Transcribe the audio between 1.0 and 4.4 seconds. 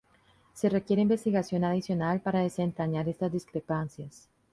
investigación adicional para desentrañar estas discrepancias.